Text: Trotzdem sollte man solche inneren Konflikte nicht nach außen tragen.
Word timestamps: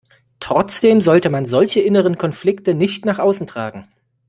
Trotzdem 0.39 0.99
sollte 0.99 1.29
man 1.29 1.45
solche 1.45 1.79
inneren 1.79 2.17
Konflikte 2.17 2.73
nicht 2.73 3.05
nach 3.05 3.19
außen 3.19 3.45
tragen. 3.45 3.87